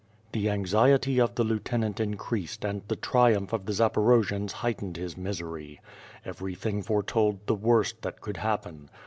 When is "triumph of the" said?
2.95-3.71